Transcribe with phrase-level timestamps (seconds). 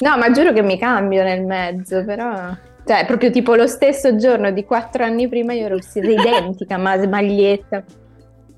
[0.00, 2.56] No, ma giuro che mi cambio nel mezzo, però...
[2.86, 7.84] Cioè, proprio tipo lo stesso giorno di quattro anni prima io ero identica, ma maglietta.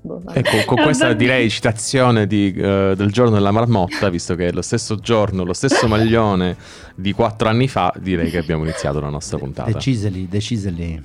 [0.01, 4.51] Boh, ecco, con questa direi citazione di, uh, del giorno della marmotta, visto che è
[4.51, 6.57] lo stesso giorno, lo stesso maglione
[6.95, 9.71] di quattro anni fa, direi che abbiamo iniziato la nostra puntata.
[9.71, 11.01] Decisely, decisely.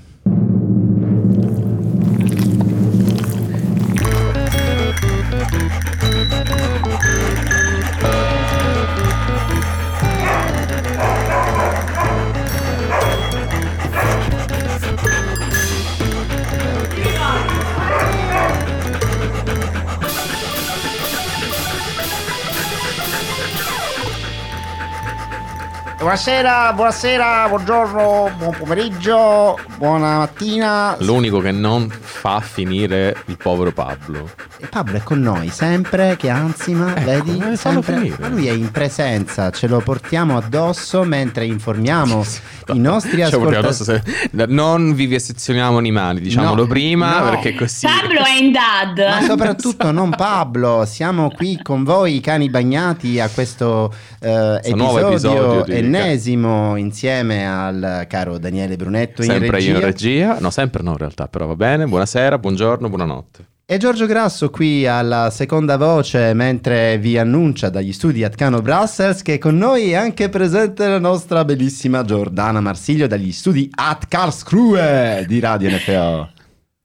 [26.08, 30.96] Buonasera, buonasera, buongiorno, buon pomeriggio, buona mattina.
[31.00, 31.86] L'unico che non
[32.19, 34.28] fa finire il povero Pablo.
[34.59, 37.56] E Pablo è con noi sempre, che ansima, ecco, vedi?
[37.56, 38.17] Sempre.
[38.19, 42.25] Ma lui è in presenza, ce lo portiamo addosso mentre informiamo
[42.73, 44.03] i nostri ascoltatori.
[44.48, 47.31] Non vi vivisezioniamo animali, diciamolo no, prima, no.
[47.31, 47.87] perché così...
[47.87, 48.98] Pablo è in dad.
[48.98, 55.67] Ma soprattutto non Pablo, siamo qui con voi, cani bagnati, a questo eh, episodio, episodio
[55.67, 59.70] ennesimo insieme al caro Daniele Brunetto sempre in regia.
[59.70, 63.47] io in regia, no sempre no in realtà, però va bene, buonasera, buongiorno, buonanotte.
[63.67, 69.37] E Giorgio Grasso qui alla seconda voce mentre vi annuncia dagli studi Atcano Brussels che
[69.37, 75.39] con noi è anche presente la nostra bellissima Giordana Marsiglio dagli studi At Karlsruhe di
[75.39, 76.31] Radio NFO.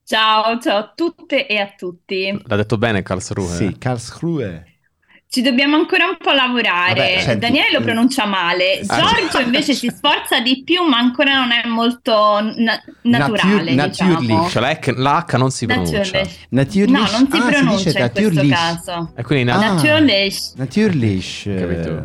[0.04, 2.42] Ciao, ciao a tutte e a tutti.
[2.44, 3.48] L'ha detto bene Karlsruhe?
[3.48, 4.73] Sì, Karlsruhe.
[5.34, 6.94] Ci dobbiamo ancora un po' lavorare.
[6.94, 11.34] Vabbè, senti, Daniele lo pronuncia male, ah, Giorgio invece si sforza di più, ma ancora
[11.40, 13.74] non è molto na- naturale.
[13.74, 14.48] Natur- diciamo.
[14.48, 16.22] Cioè l'H non si pronuncia.
[16.50, 16.92] Naturlich.
[16.92, 19.12] No, non si ah, pronuncia si in questo caso.
[19.16, 20.54] E quindi na- ah, naturlich.
[20.54, 21.46] Naturlich.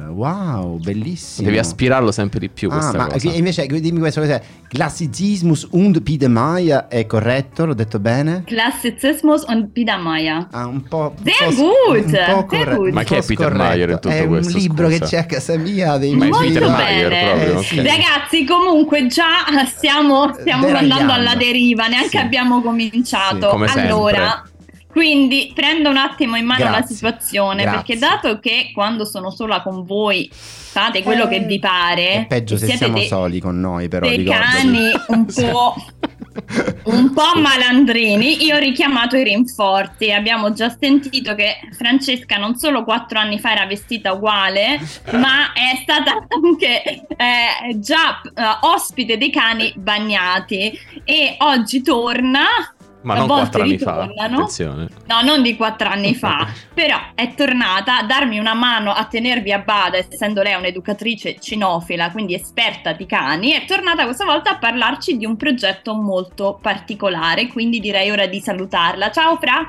[0.08, 1.48] Wow, bellissimo.
[1.48, 3.28] Devi aspirarlo sempre di più ah, ma cosa.
[3.28, 4.40] invece dimmi questo cos'è?
[4.68, 7.66] Classicismus und Biedermeier è corretto?
[7.66, 8.44] L'ho detto bene?
[8.46, 10.46] Classicismus und Biedermeier.
[10.50, 11.12] Ah, un po'.
[11.22, 12.92] Sehr gut, un po sehr gut.
[12.92, 14.52] Ma che è Peter Mayer in tutto è questo?
[14.52, 14.98] È un libro scusa.
[14.98, 17.76] che c'è a casa mia dei miei è Peter Mayer proprio, eh, sì.
[17.76, 22.16] Ragazzi, comunque già stiamo, stiamo andando alla deriva, neanche sì.
[22.16, 23.66] abbiamo cominciato.
[23.66, 24.42] Sì, allora,
[24.86, 26.80] quindi prendo un attimo in mano Grazie.
[26.80, 27.78] la situazione Grazie.
[27.78, 32.26] perché dato che quando sono sola con voi fate quello eh, che vi pare, è
[32.26, 34.56] peggio se siete siamo dei, soli con noi però dei ricordati.
[34.56, 35.74] cani un po'
[36.84, 40.12] un po' malandrini, io ho richiamato i rinforzi.
[40.12, 44.80] Abbiamo già sentito che Francesca non solo quattro anni fa era vestita uguale,
[45.12, 52.46] ma è stata anche eh, già uh, ospite dei cani bagnati e oggi torna
[53.02, 54.88] ma non quattro anni fa, attenzione.
[55.06, 59.52] No, non di quattro anni fa, però è tornata a darmi una mano a tenervi
[59.52, 64.58] a bada, essendo lei un'educatrice cinofila, quindi esperta di cani, è tornata questa volta a
[64.58, 69.10] parlarci di un progetto molto particolare, quindi direi ora di salutarla.
[69.10, 69.68] Ciao Fra!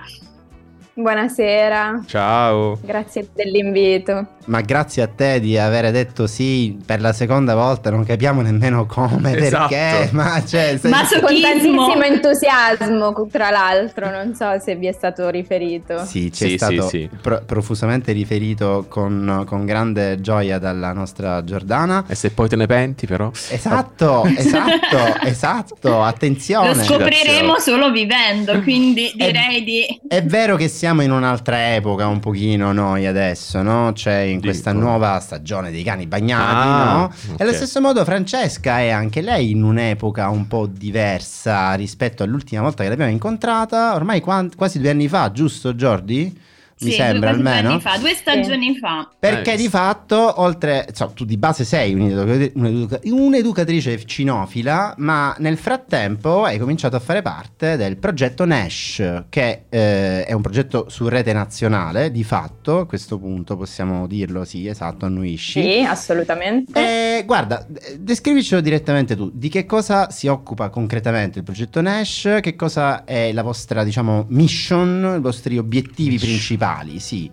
[0.99, 2.01] Buonasera.
[2.05, 2.77] Ciao.
[2.81, 4.35] Grazie dell'invito.
[4.47, 8.85] Ma grazie a te di aver detto sì per la seconda volta, non capiamo nemmeno
[8.87, 9.67] come, esatto.
[9.69, 10.77] perché, ma cioè...
[10.77, 10.89] Sei...
[10.89, 16.03] Ma con tantissimo entusiasmo, tra l'altro, non so se vi è stato riferito.
[16.03, 17.09] Sì, ci sì, è stato sì, sì.
[17.21, 22.05] Pro- profusamente riferito con, con, grande gioia dalla nostra Giordana.
[22.07, 23.29] E se poi te ne penti però?
[23.49, 26.73] Esatto, esatto, esatto, attenzione.
[26.73, 30.01] Lo scopriremo solo vivendo, quindi direi è, di...
[30.07, 33.93] È vero che siamo in un'altra epoca un pochino noi adesso, no?
[33.93, 34.83] Cioè in questa Dico.
[34.83, 37.03] nuova stagione dei cani bagnati, Ah, no?
[37.03, 37.39] ok.
[37.39, 42.61] E allo stesso modo Francesca è anche lei in un'epoca un po' diversa rispetto all'ultima
[42.61, 46.47] volta che l'abbiamo incontrata, ormai quasi due anni fa, giusto Giordi?
[46.81, 47.69] Mi Sì, sembra due, due almeno.
[47.73, 49.09] anni fa, due stagioni fa.
[49.19, 49.69] Perché Eh, di sì.
[49.69, 56.57] fatto, oltre, insomma, tu di base sei un'educa- un'educa- un'educatrice cinofila, ma nel frattempo hai
[56.57, 62.11] cominciato a fare parte del progetto Nash, che eh, è un progetto su rete nazionale,
[62.11, 65.61] di fatto, a questo punto possiamo dirlo, sì, esatto, annuisci.
[65.61, 66.79] Sì, assolutamente.
[66.79, 67.65] Eh, guarda,
[67.97, 69.29] descrivicelo direttamente tu.
[69.33, 72.37] Di che cosa si occupa concretamente il progetto Nash?
[72.41, 76.67] Che cosa è la vostra, diciamo, mission, i vostri obiettivi principali?
[76.99, 77.31] Sì.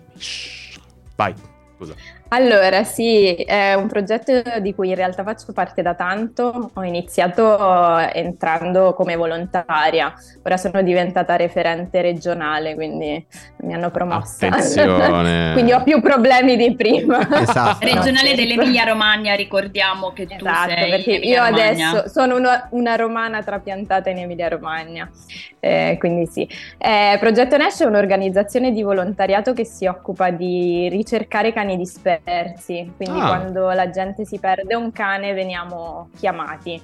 [1.17, 1.35] Vai,
[1.77, 1.95] scusa.
[2.29, 6.71] Allora, sì, è un progetto di cui in realtà faccio parte da tanto.
[6.75, 10.13] Ho iniziato eh, entrando come volontaria,
[10.43, 13.25] ora sono diventata referente regionale, quindi
[13.59, 14.49] mi hanno promossa.
[14.49, 15.53] Attenzione.
[15.55, 17.19] quindi ho più problemi di prima.
[17.47, 17.85] Esatto.
[17.87, 23.43] Regionale dell'Emilia Romagna, ricordiamo che tu Esatto, sei perché io adesso sono una, una romana
[23.43, 25.09] trapiantata in Emilia Romagna,
[25.61, 26.49] Eh, quindi sì.
[26.79, 32.93] Eh, Progetto Nash è un'organizzazione di volontariato che si occupa di ricercare cani dispersi persi,
[32.97, 33.27] quindi Ah.
[33.29, 36.81] quando la gente si perde un cane veniamo chiamati.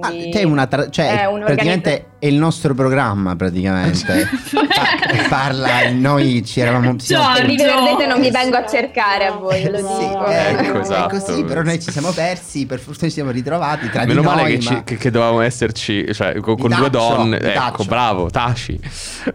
[0.00, 4.28] Ah, Quindi te è una tra- cioè, è un praticamente è il nostro programma praticamente.
[4.50, 7.44] Pa- parla, noi ci eravamo ci Giorgio.
[7.56, 10.26] perdete non vi vengo a cercare a voi, lo Sì, dico.
[10.26, 11.14] ecco, Ecco, esatto.
[11.14, 14.26] è così, però noi ci siamo persi, per fortuna ci siamo ritrovati tra Meno di
[14.26, 17.36] male noi, che, ma- ci- che- che dovevamo esserci cioè, con, con due donne.
[17.38, 17.84] Ecco, taccio.
[17.84, 18.78] bravo, taci.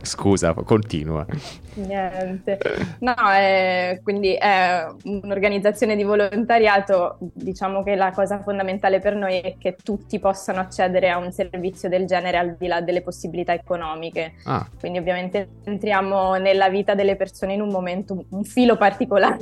[0.01, 1.25] Scusa, continua.
[1.75, 2.59] Niente.
[2.99, 9.55] No, è- quindi è un'organizzazione di volontariato, diciamo che la cosa fondamentale per noi è
[9.57, 14.33] che tutti possano accedere a un servizio del genere al di là delle possibilità economiche.
[14.45, 19.41] Ah, Quindi ovviamente entriamo nella vita delle persone in un momento, un filo particolare,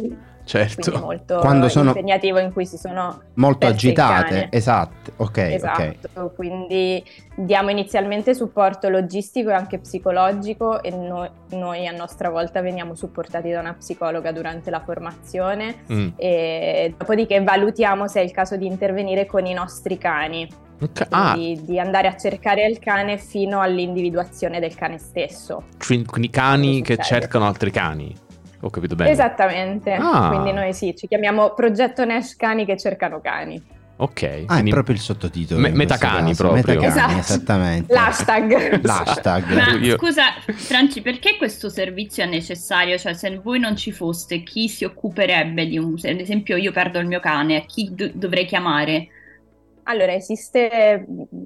[0.60, 1.00] certo.
[1.00, 5.38] molto Quando sono- impegnativo in cui si sono molto agitate, esatto, ok.
[5.38, 7.04] Esatto, quindi
[7.36, 13.50] diamo inizialmente supporto logistico e anche psicologico e noi, noi a nostra volta veniamo supportati
[13.50, 16.08] da una psicologa durante la formazione Mm.
[16.18, 20.48] e dopodiché valutiamo se è il caso di intervenire con i nostri cani,
[21.10, 25.64] Ah, quindi di andare a cercare il cane fino all'individuazione del cane stesso.
[25.78, 28.16] quin- quindi cani che cercano altri cani.
[28.62, 29.10] Ho capito bene.
[29.10, 30.30] Esattamente, Ah.
[30.30, 33.80] quindi noi sì, ci chiamiamo Progetto Nash Cani che cercano cani.
[33.98, 34.46] Ok.
[34.48, 35.60] Ah, è proprio il sottotitolo.
[35.60, 36.80] Me- metacani caso, proprio.
[36.80, 36.88] Metacani,
[37.20, 37.20] Esatto.
[37.20, 37.94] esattamente.
[37.94, 38.82] L'hashtag.
[38.84, 39.52] L'hashtag.
[39.54, 40.24] Ma Io- scusa,
[40.56, 42.98] Franci, perché questo servizio è necessario?
[42.98, 46.00] Cioè, se voi non ci foste, chi si occuperebbe di un...
[46.00, 49.08] se ad esempio io perdo il mio cane, chi do- dovrei chiamare?
[49.84, 51.06] Allora, esiste,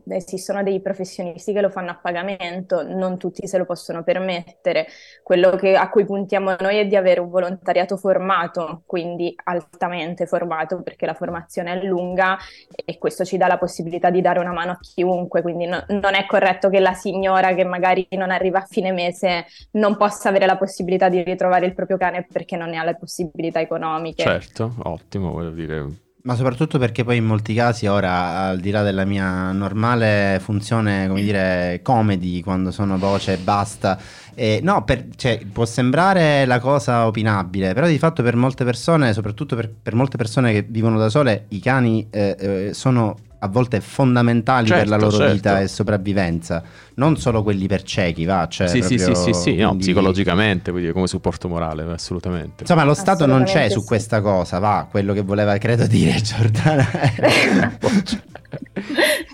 [0.10, 4.88] esistono dei professionisti che lo fanno a pagamento, non tutti se lo possono permettere.
[5.24, 10.82] Quello che- a cui puntiamo noi è di avere un volontariato formato, quindi altamente formato,
[10.84, 12.38] perché la formazione è lunga
[12.84, 16.14] e questo ci dà la possibilità di dare una mano a chiunque, quindi no- non
[16.14, 20.46] è corretto che la signora che magari non arriva a fine mese non possa avere
[20.46, 24.24] la possibilità di ritrovare il proprio cane perché non ne ha le possibilità economiche.
[24.24, 26.04] Certo, ottimo, voglio dire.
[26.26, 31.08] Ma soprattutto perché poi in molti casi ora, al di là della mia normale funzione,
[31.08, 33.96] come dire, comedy, quando sono voce e basta,
[34.34, 39.14] eh, no, per- cioè, può sembrare la cosa opinabile, però di fatto per molte persone,
[39.14, 43.48] soprattutto per, per molte persone che vivono da sole, i cani eh, eh, sono a
[43.48, 45.34] volte fondamentali per la Certo, loro certo.
[45.34, 46.64] vita e sopravvivenza,
[46.96, 50.92] non solo quelli per ciechi, va, cioè sì, sì, sì, sì, sì, no, psicologicamente, quindi
[50.92, 52.62] come supporto morale, assolutamente.
[52.62, 53.86] Insomma, lo Stato non c'è Assolutamente su sì.
[53.88, 56.86] questa cosa, va, quello che voleva credo dire Giordana.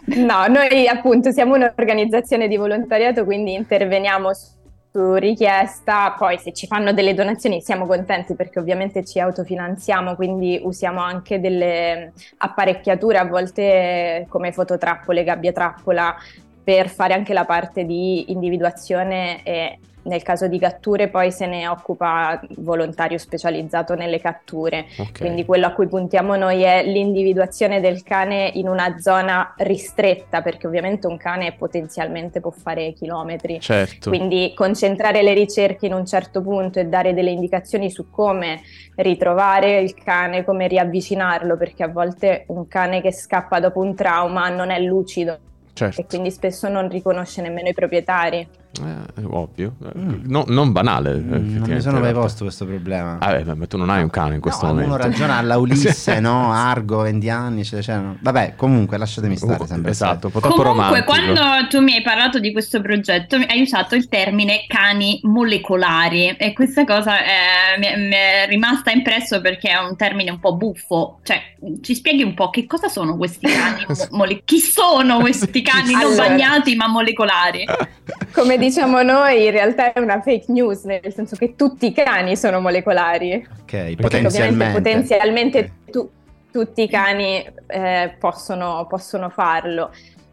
[0.06, 4.46] No, noi appunto siamo un'organizzazione di volontariato, quindi interveniamo su
[4.92, 10.60] su richiesta, poi se ci fanno delle donazioni siamo contenti perché ovviamente ci autofinanziamo, quindi
[10.62, 16.16] usiamo anche delle apparecchiature a volte come fototrappole, gabbia trappola
[16.64, 21.68] per fare anche la parte di individuazione e nel caso di catture poi se ne
[21.68, 24.86] occupa volontario specializzato nelle catture.
[24.98, 25.20] Ok.
[25.20, 30.68] Quindi quello a cui puntiamo noi è l'individuazione del cane in una zona ristretta, perché
[30.68, 33.60] ovviamente un cane potenzialmente può fare chilometri.
[33.60, 34.10] Certo.
[34.10, 38.62] Quindi concentrare le ricerche in un certo punto e dare delle indicazioni su come
[38.96, 44.50] ritrovare il cane, come riavvicinarlo, perché a volte un cane che scappa dopo un trauma
[44.50, 45.38] non è lucido
[45.74, 46.02] certo.
[46.02, 48.48] e quindi spesso non riconosce nemmeno i proprietari.
[48.80, 49.76] Eh, ovvio.
[49.84, 50.22] Eh, Mm.
[50.28, 51.16] no- non banale.
[51.16, 53.18] Mm, non mi sono mai posto questo problema.
[53.20, 54.94] Ah, beh, ma tu non hai un cane in questo no, momento.
[54.94, 56.52] Uno ragiona alla Ulisse, no?
[56.54, 58.18] Argo, 20 anni, cioè, cioè, no.
[58.22, 59.92] Vabbè, comunque lasciatemi stare Uh, sempre.
[59.92, 61.12] esatto, un po' troppo Comunque, romantico.
[61.34, 66.54] quando tu mi hai parlato di questo progetto, hai usato il termine cani molecolari e
[66.54, 70.56] questa cosa eh, mi, è, mi è rimasta impresso perché è un termine un po'
[70.56, 71.20] buffo.
[71.24, 71.42] Cioè,
[71.82, 73.86] ci spieghi un po' che cosa sono questi cani?
[73.88, 76.28] mo- mole- chi sono questi cani non Allora.
[76.30, 77.66] bagnati ma molecolari?
[78.32, 82.38] Come diciamo noi, in realtà è una fake news, nel senso che tutti i cani
[82.38, 83.48] sono molecolari.
[83.62, 84.74] Ok, potenzialmente.
[84.74, 85.92] potenzialmente Ok.
[85.92, 86.10] tu-
[86.52, 89.92] tutti i cani eh, possono, possono farlo.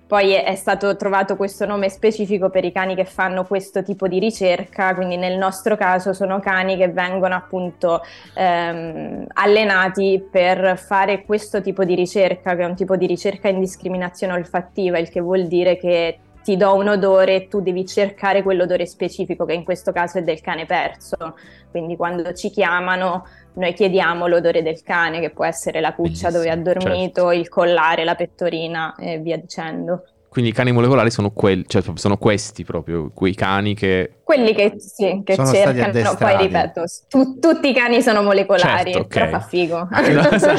[0.08, 4.08] Poi è, è stato trovato questo nome specifico per i cani che fanno questo tipo
[4.08, 8.02] di ricerca, quindi nel nostro caso sono cani che vengono appunto
[8.34, 13.60] ehm, allenati per fare questo tipo di ricerca, che è un tipo di ricerca in
[13.60, 18.42] discriminazione olfattiva, il che vuol dire che ti do un odore e tu devi cercare
[18.42, 21.36] quell'odore specifico, che in questo caso è del cane perso.
[21.70, 26.48] Quindi quando ci chiamano noi chiediamo l'odore del cane, che può essere la cuccia dove
[26.48, 30.04] ha dormito, il collare, la pettorina e via dicendo.
[30.28, 34.12] Quindi i cani molecolari sono quelli, cioè sono questi proprio, quei cani che...
[34.22, 36.36] Quelli che, sì, che Sono stati cercano, addestrati.
[36.36, 39.06] poi ripeto, tu- tutti i cani sono molecolari, Certo, ok.
[39.06, 39.88] però fa figo.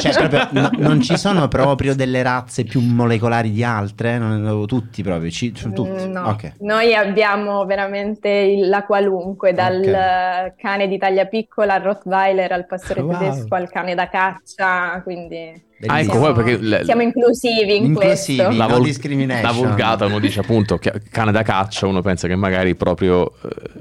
[0.00, 4.18] Cioè, proprio, no- non ci sono proprio delle razze più molecolari di altre?
[4.18, 6.04] Non- tutti proprio, ci- sono tutti.
[6.08, 6.54] Mm, No, Ok.
[6.60, 9.86] noi abbiamo veramente il- la qualunque, dal Ok.
[9.86, 13.18] eh, cane di taglia piccola al Rottweiler al pastore Wow.
[13.18, 17.84] tedesco al cane da caccia, quindi Ah, ecco, siamo, poi perché le- siamo inclusivi in
[17.86, 18.36] Inclusivi.
[18.42, 18.58] questo.
[18.58, 19.42] La la, no discrimination.
[19.42, 23.32] la vulgata uno dice appunto che cane da caccia, uno pensa che magari proprio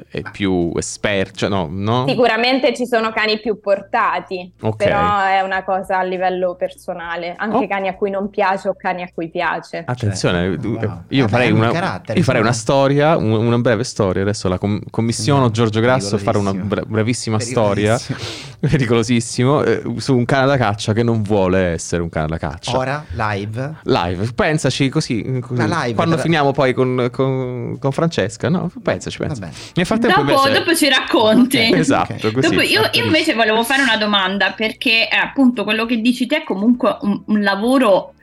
[0.10, 2.06] eh, è più esperto, cioè no, no?
[2.08, 4.77] Sicuramente ci sono cani più portati, Ok.
[4.77, 7.68] però è una cosa a livello personale, anche Oh.
[7.68, 9.84] cani a cui non piace o cani a cui piace.
[9.86, 11.01] Attenzione, Cioè, wow.
[11.10, 15.41] io, farei una, io farei una storia, un- una breve storia, adesso la com- commissiono
[15.41, 18.58] No, Giorgio Grasso a fare una bra- brevissima storia, Pericolosissimo.
[18.70, 22.77] pericolosissimo, eh, su un cane da caccia che non vuole essere un cane da caccia.
[22.77, 23.75] Ora, live.
[23.84, 25.62] Live, pensaci così, così.
[25.62, 28.72] Live, quando tra- finiamo poi con, con- con Francesca, no?
[28.81, 29.41] Pensaci, Va pensa.
[29.41, 29.53] bene.
[29.75, 30.60] Nel frattempo Dopo, invece...
[30.60, 31.58] dopo ci racconti.
[31.58, 31.77] Ok.
[31.77, 32.31] Esatto, Ok.
[32.34, 32.50] così.
[32.50, 36.38] Dopo io, io invece volevo fare una domanda perché eh, appunto quello che dici te
[36.38, 38.13] è comunque un, un lavoro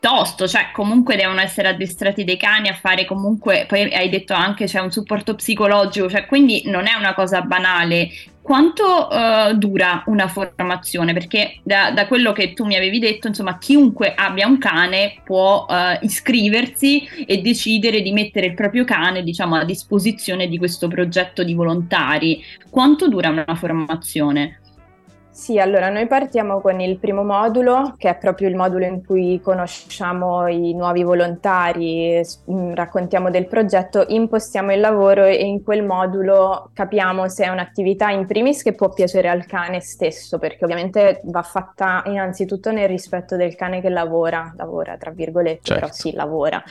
[0.00, 4.64] tosto, cioè comunque devono essere addestrati dei cani a fare comunque, poi hai detto anche
[4.64, 8.08] c'è un supporto psicologico, cioè quindi non è una cosa banale.
[8.42, 11.12] Quanto eh, dura una formazione?
[11.12, 15.64] Perché da, da quello che tu mi avevi detto, insomma, chiunque abbia un cane può
[15.70, 21.44] eh, iscriversi e decidere di mettere il proprio cane, diciamo, a disposizione di questo progetto
[21.44, 22.42] di volontari.
[22.68, 24.61] Quanto dura una formazione?
[25.34, 29.40] Sì, allora noi partiamo con il primo modulo, che è proprio il modulo in cui
[29.42, 36.70] conosciamo i nuovi volontari, mh, raccontiamo del progetto, impostiamo il lavoro e in quel modulo
[36.74, 41.42] capiamo se è un'attività in primis che può piacere al cane stesso, perché ovviamente va
[41.42, 45.80] fatta innanzitutto nel rispetto del cane che lavora, lavora tra virgolette, Certo.
[45.80, 46.62] però sì, lavora.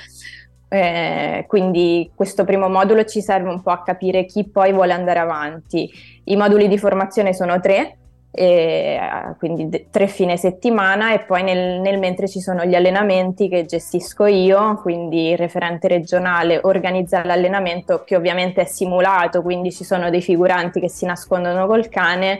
[0.70, 5.20] Eh, quindi questo primo modulo ci serve un po' a capire chi poi vuole andare
[5.20, 5.90] avanti.
[6.26, 7.98] I moduli di formazione sono tre,
[8.32, 8.98] e,
[9.38, 14.26] quindi tre fine settimana e poi nel, nel mentre ci sono gli allenamenti che gestisco
[14.26, 20.22] io, quindi il referente regionale organizza l'allenamento che ovviamente è simulato, quindi ci sono dei
[20.22, 22.40] figuranti che si nascondono col cane,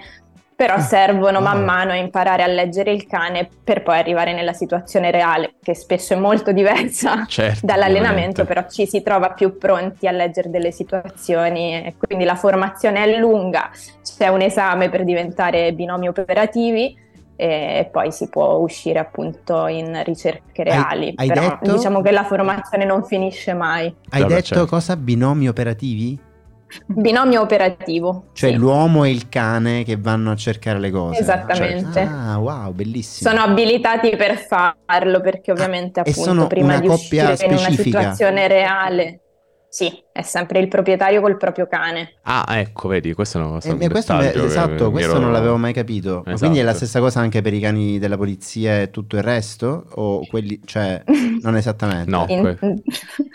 [0.62, 1.48] però Ah, servono wow.
[1.48, 5.74] man mano a imparare a leggere il cane per poi arrivare nella situazione reale, che
[5.74, 8.46] spesso è molto diversa Certo, dall'allenamento, ovviamente.
[8.46, 13.18] però ci si trova più pronti a leggere delle situazioni e quindi la formazione è
[13.18, 13.72] lunga,
[14.04, 16.96] c'è un esame per diventare binomi operativi
[17.36, 22.24] e poi si può uscire appunto in ricerche reali, hai però detto- diciamo che la
[22.24, 23.92] formazione non finisce mai.
[24.12, 24.68] Hai detto certo.
[24.68, 24.96] cosa?
[24.96, 26.20] Binomi operativi?
[26.86, 28.26] Binomio operativo.
[28.34, 28.56] Cioè sì.
[28.56, 31.20] l'uomo e il cane che vanno a cercare le cose.
[31.20, 32.00] Esattamente.
[32.02, 33.30] Ah, wow, bellissimo.
[33.30, 37.62] Sono abilitati per farlo perché ovviamente Ah, appunto prima una di coppia uscire in una
[37.62, 38.00] specifica?
[38.00, 39.20] situazione reale,
[39.74, 42.16] sì, è sempre il proprietario col proprio cane.
[42.24, 45.12] Ah, ecco, vedi, questo è una cosa Eh, e questo me- che esatto, mi questo
[45.12, 46.16] ero- non l'avevo mai capito.
[46.26, 46.38] Ma Esatto.
[46.40, 49.86] Quindi è la stessa cosa anche per i cani della polizia e tutto il resto?
[49.96, 51.02] O quelli, cioè,
[51.42, 52.10] non esattamente?
[52.12, 52.26] No.
[52.28, 52.58] In-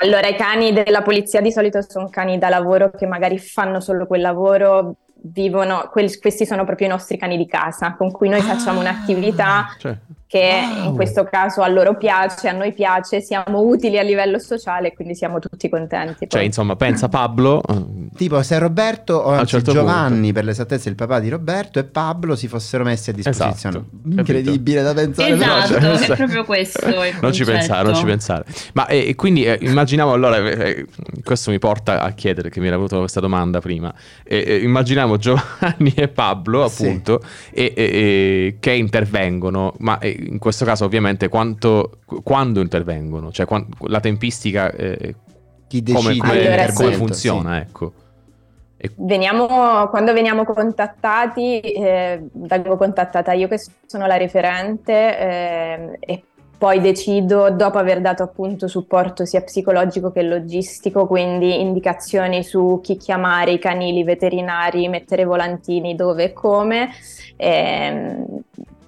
[0.04, 4.06] Allora, i cani della polizia di solito sono cani da lavoro che magari fanno solo
[4.06, 4.96] quel lavoro,
[5.28, 8.82] vivono, quel- questi sono proprio i nostri cani di casa con cui noi facciamo Ah.
[8.82, 9.96] un'attività Cioè,
[10.28, 10.44] che
[10.76, 10.88] Wow.
[10.88, 15.14] in questo caso a loro piace, a noi piace, siamo utili a livello sociale, quindi
[15.14, 16.14] siamo tutti contenti.
[16.20, 16.44] cioè, poi.
[16.46, 17.62] insomma, pensa Pablo...
[17.68, 21.84] eh, Tipo se Roberto o anzi certo Giovanni, per l'esattezza il papà di Roberto e
[21.84, 23.76] Pablo si fossero messi a disposizione.
[23.76, 25.32] Esatto, Incredibile da pensare.
[25.34, 26.86] Esatto, cioè, cioè, è proprio questo
[27.20, 28.44] Non ci pensare, non ci pensare.
[28.72, 30.86] Ma eh, e quindi eh, immaginiamo allora, eh, eh,
[31.22, 33.92] questo mi porta a chiedere, che mi era venuta questa domanda prima,
[34.24, 36.86] Eh, eh, immaginiamo Giovanni e Pablo Sì.
[36.86, 37.20] appunto
[37.52, 43.46] e- e- e che intervengono, ma eh, in questo caso ovviamente quanto, quando intervengono, cioè
[43.46, 45.14] quan- la tempistica, eh,
[45.68, 46.94] Chi come, decide come- Allora, come sì.
[46.96, 47.92] funziona, ecco.
[48.76, 56.22] E- Veniamo, quando veniamo contattati, eh, vengo contattata io che sono la referente eh, e
[56.58, 62.96] poi decido, dopo aver dato appunto supporto sia psicologico che logistico, quindi indicazioni su chi
[62.96, 66.88] chiamare, i canili veterinari, mettere volantini dove e come,
[67.36, 68.24] ehm,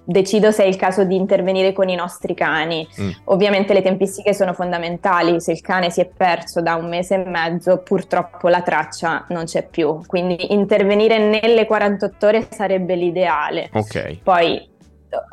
[0.09, 2.87] decido se è il caso di intervenire con i nostri cani.
[2.99, 3.09] Mm.
[3.25, 7.29] Ovviamente le tempistiche sono fondamentali, se il cane si è perso da un mese e
[7.29, 13.69] mezzo purtroppo la traccia non c'è più, quindi intervenire nelle 48 ore sarebbe l'ideale.
[13.73, 14.67] Ok, Poi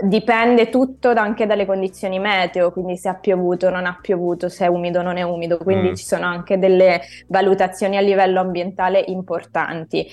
[0.03, 4.65] dipende tutto anche dalle condizioni meteo, quindi se ha piovuto o non ha piovuto, se
[4.65, 5.95] è umido o non è umido, quindi Mm.
[5.95, 10.07] ci sono anche delle valutazioni a livello ambientale importanti.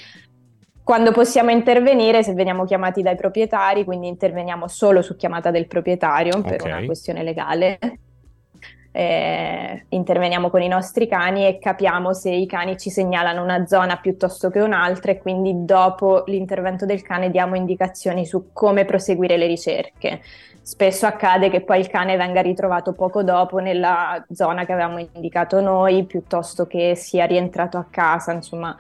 [0.84, 6.42] Quando possiamo intervenire, se veniamo chiamati dai proprietari, quindi interveniamo solo su chiamata del proprietario
[6.42, 6.66] per Ok.
[6.66, 7.80] una questione legale.
[8.96, 13.98] eh, interveniamo con i nostri cani e capiamo se i cani ci segnalano una zona
[13.98, 19.48] piuttosto che un'altra e quindi dopo l'intervento del cane diamo indicazioni su come proseguire le
[19.48, 20.22] ricerche.
[20.62, 25.60] Spesso accade che poi il cane venga ritrovato poco dopo nella zona che avevamo indicato
[25.60, 28.78] noi, piuttosto che sia rientrato a casa, insomma,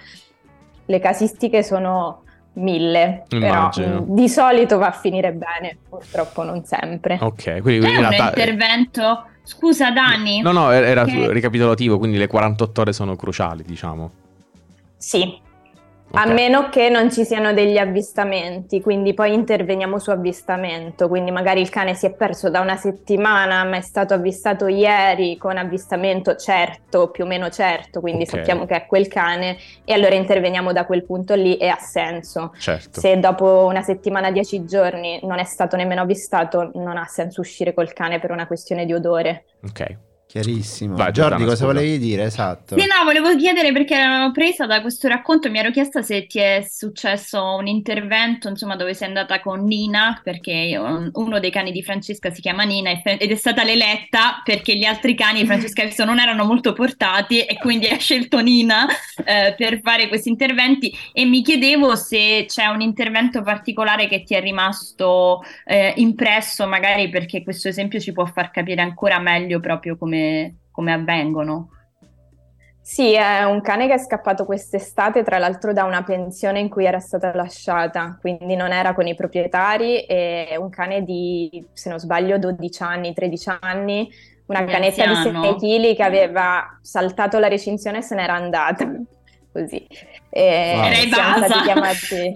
[0.85, 2.21] le casistiche sono
[2.53, 3.85] mille, Immagino.
[3.87, 7.17] però mh, di solito va a finire bene, purtroppo non sempre.
[7.21, 8.27] Ok, quindi C'è in un realtà...
[8.27, 9.25] intervento.
[9.45, 10.41] Scusa, Dani.
[10.41, 14.11] No, no, era Che- ricapitolativo, quindi le 48 ore sono cruciali, diciamo.
[14.95, 15.37] Sì,
[16.15, 16.19] Ok.
[16.19, 21.59] A meno che non ci siano degli avvistamenti, quindi poi interveniamo su avvistamento, quindi magari
[21.59, 26.35] il cane si è perso da una settimana, ma è stato avvistato ieri con avvistamento
[26.35, 28.29] certo, più o meno certo, quindi Ok.
[28.29, 32.53] sappiamo che è quel cane e allora interveniamo da quel punto lì e ha senso.
[32.59, 32.99] Certo.
[32.99, 37.73] Se dopo una settimana, dieci giorni non è stato nemmeno avvistato, non ha senso uscire
[37.73, 39.45] col cane per una questione di odore.
[39.63, 39.97] Ok.
[40.33, 40.95] Chiarissimo.
[40.95, 41.65] Vai, Giordi, Giordana, cosa scusa.
[41.67, 42.23] volevi dire?
[42.23, 42.75] Esatto.
[42.75, 46.39] Sì, no, volevo chiedere perché ero presa da questo racconto, mi ero chiesta se ti
[46.39, 50.75] è successo un intervento, insomma, dove sei andata con Nina, perché
[51.13, 55.13] uno dei cani di Francesca si chiama Nina ed è stata l'eletta perché gli altri
[55.13, 58.87] cani di Francesca non erano molto portati e quindi ha scelto Nina
[59.25, 64.35] eh, per fare questi interventi e mi chiedevo se c'è un intervento particolare che ti
[64.35, 69.97] è rimasto eh, impresso, magari perché questo esempio ci può far capire ancora meglio proprio
[69.97, 71.69] come, come avvengono.
[72.85, 76.83] Sì, è un cane che è scappato quest'estate, tra l'altro da una pensione in cui
[76.83, 81.97] era stata lasciata, quindi non era con i proprietari, è un cane di, se non
[81.97, 84.11] sbaglio, 12 anni, 13 anni,
[84.59, 85.57] una Un canetta di anziano.
[85.59, 88.89] 6 kg che aveva saltato la recinzione e se n'era andata,
[89.51, 89.85] così.
[90.29, 90.85] E Wow.
[90.85, 92.35] Era siamo stati chiamati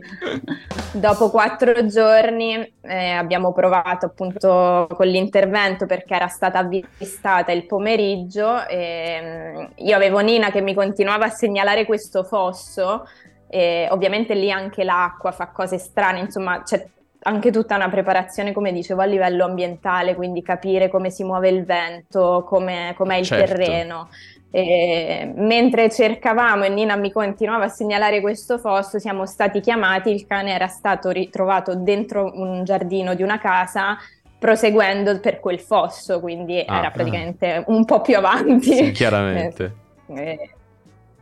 [0.94, 8.66] Dopo quattro giorni eh, abbiamo provato appunto con l'intervento perché era stata avvistata il pomeriggio.
[8.68, 13.08] E, mm, io avevo Nina che mi continuava a segnalare questo fosso.
[13.50, 16.86] E ovviamente lì anche l'acqua fa cose strane, insomma c'è
[17.22, 21.64] anche tutta una preparazione, come dicevo, a livello ambientale, quindi capire come si muove il
[21.66, 23.54] vento, come com'è il Certo.
[23.56, 24.10] terreno.
[24.50, 30.26] E mentre cercavamo e Nina mi continuava a segnalare questo fosso, siamo stati chiamati, il
[30.26, 33.98] cane era stato ritrovato dentro un giardino di una casa
[34.40, 36.92] proseguendo per quel fosso, quindi Ah, era ah.
[36.92, 38.74] praticamente un po' più avanti.
[38.74, 39.86] Sì, chiaramente.
[40.10, 40.52] Eh,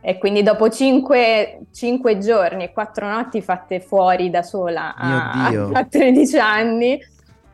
[0.08, 5.84] E quindi dopo cinque, cinque giorni e quattro notti fatte fuori da sola a, a
[5.84, 6.96] 13 anni,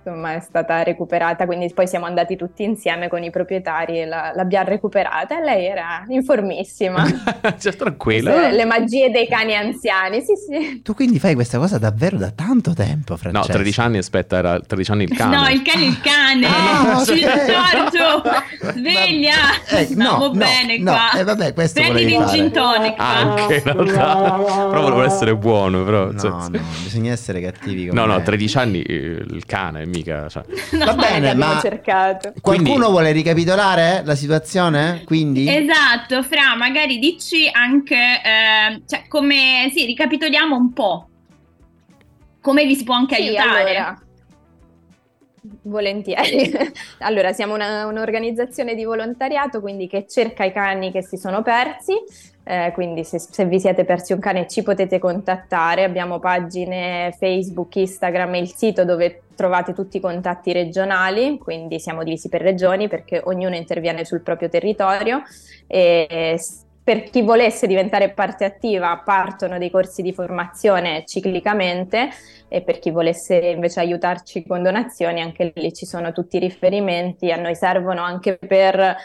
[0.05, 4.33] insomma è stata recuperata, quindi poi siamo andati tutti insieme con i proprietari e la-
[4.35, 7.05] l'abbiamo recuperata e lei era informissima.
[7.59, 8.33] cioè, tranquillo.
[8.33, 10.83] Queste- Le magie dei cani anziani, sì sì.
[10.83, 13.53] Tu quindi fai questa cosa davvero da tanto tempo, No, Francesca?
[13.53, 15.37] 13 anni, aspetta, era 13 anni il cane.
[15.37, 16.47] No, il cane, il cane.
[16.47, 17.45] Ah, Ci- ok.
[17.47, 18.23] Giorgio,
[18.73, 19.35] sveglia.
[19.69, 21.19] Eh, no, Stiamo no, bene no, qua.
[21.21, 22.95] eh, vabbè, questo Prenditi un gin tonic.
[22.99, 24.33] Anche in realtà.
[24.69, 26.11] Però volevo essere buono, però.
[26.11, 26.49] No, cioè, no,
[26.83, 28.23] bisogna essere cattivi con No, no, me.
[28.23, 28.95] 13 anni eh,
[29.29, 30.29] il cane, mica.
[30.29, 30.43] Cioè.
[30.73, 30.85] No.
[30.87, 32.33] Va bene, ma cercato.
[32.41, 35.03] qualcuno Quindi- vuole ricapitolare la situazione?
[35.05, 35.49] Quindi?
[35.49, 41.09] Esatto, Fra, magari dici anche, eh, cioè, come, sì, ricapitoliamo un po'.
[42.41, 43.61] Come vi si può anche Sì, aiutare?
[43.77, 44.03] allora,
[45.63, 46.51] volentieri.
[47.01, 51.95] Allora, siamo una- un'organizzazione di volontariato, quindi che cerca i cani che si sono persi.
[52.45, 55.85] Eh, quindi se, se vi siete persi un cane ci potete contattare.
[55.85, 62.03] Abbiamo pagine Facebook, Instagram e il sito dove trovate tutti i contatti regionali, quindi siamo
[62.03, 65.23] divisi per regioni perché ognuno interviene sul proprio territorio.
[65.67, 66.39] E
[66.85, 72.09] per chi volesse diventare parte attiva partono dei corsi di formazione ciclicamente
[72.49, 77.31] e per chi volesse invece aiutarci con donazioni anche lì ci sono tutti i riferimenti,
[77.31, 78.97] a noi servono anche per,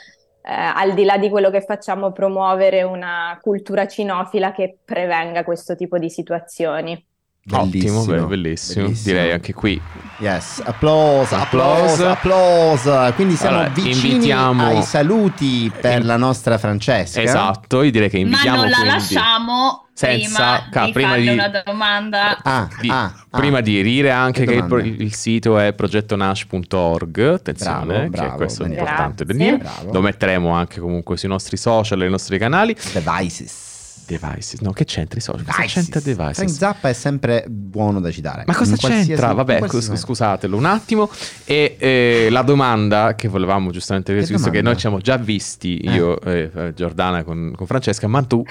[0.47, 5.75] eh, al di là di quello che facciamo, promuovere una cultura cinofila che prevenga questo
[5.75, 7.05] tipo di situazioni.
[7.49, 8.89] Ottimo, beh, bellissimo.
[9.03, 9.79] Direi anche qui.
[10.19, 12.05] Yes, applause, Applause.
[12.05, 13.13] applause, applause.
[13.15, 17.21] Quindi siamo Allora, vicini invitiamo- ai saluti per In- la nostra Francesca.
[17.21, 21.15] Esatto, io direi che Ma invitiamo non la quindi- lasciamo senza- prima, ca- di prima
[21.17, 22.37] di- una domanda.
[22.43, 23.37] Ah, di- ah, ah.
[23.37, 28.35] prima di dire anche Che che il, il sito è progettonash.org, attenzione, Bravo, che bravo,
[28.35, 28.79] questo è bene.
[28.79, 29.57] importante dire.
[29.57, 29.93] Bravo.
[29.93, 32.75] Lo metteremo anche comunque sui nostri social, nei nostri canali.
[32.91, 33.66] Devices.
[34.07, 35.45] Devices, no, che c'entra i social?
[35.45, 35.83] Cosa Devices.
[35.83, 36.57] c'entra Frank Devices?
[36.57, 38.43] Zappa è sempre buono da citare.
[38.47, 39.33] Ma cosa c'entra?
[39.33, 41.09] Vabbè, qualsiasi scusatelo un attimo.
[41.45, 44.61] E eh, la domanda che volevamo giustamente Che visto che domanda?
[44.63, 48.43] noi ci siamo già visti, io e eh, Giordana con, con Francesca, ma tu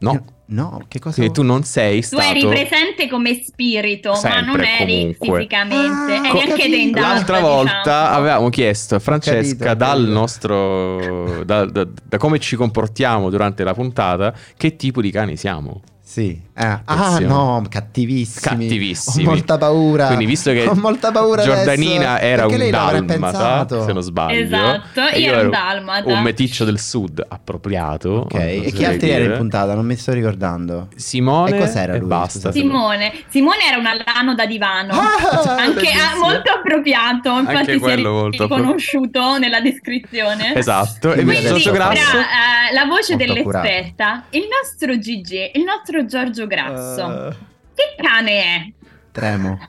[0.00, 0.24] No.
[0.50, 1.16] No, che cosa?
[1.16, 2.22] Quindi tu non sei Tu stato...
[2.22, 5.40] eri presente come spirito, Sempre, ma non eri comunque.
[5.40, 6.12] fisicamente.
[6.14, 7.00] Ah, eri anche dentro.
[7.02, 10.12] L'altra volta avevamo chiesto a Francesca capito, dal capito.
[10.12, 15.82] nostro da, da- da come ci comportiamo durante la puntata che tipo di cani siamo.
[16.08, 16.40] Sì.
[16.54, 18.40] Eh, ah, no, cattivissimi.
[18.40, 19.26] Cattivissimi.
[19.26, 20.06] Ho molta paura.
[20.06, 24.40] Quindi visto che Ho molta paura Giordanina adesso, era un dalmata, se non sbaglio.
[24.40, 26.10] Esatto, io ero un dalmata.
[26.10, 28.24] Un meticcio del sud appropriato.
[28.24, 29.74] Ok, e chi altri era in puntata?
[29.74, 30.88] Non mi sto ricordando.
[30.96, 32.52] Simone E cos'era e lui, basta.
[32.52, 33.12] Simone.
[33.28, 34.94] Simone era un alano da divano.
[34.94, 40.54] Ah, anche ah, molto appropriato, infatti Anche si è quello molto appro- riconosciuto nella descrizione.
[40.54, 45.97] Esatto, e Quindi Grasso tra, eh, la voce Molto dell'esperta, il nostro Gigi, il nostro
[46.06, 47.28] Giorgio Grasso.
[47.28, 47.36] Eh,
[47.74, 48.72] Che cane è?
[49.12, 49.58] tremo.